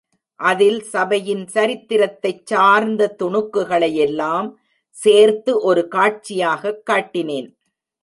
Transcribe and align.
அதில் 0.39 0.79
சபையின் 0.83 1.43
சரித்திரத்தைச் 1.47 2.41
சார்ந்த 2.45 3.15
துணுக்குகளை 3.23 3.89
யெல்லாம் 3.99 4.49
சேர்த்து 4.95 5.61
ஒரு 5.61 5.87
காட்சியாகக் 5.91 6.83
காட்டினேன். 6.91 7.49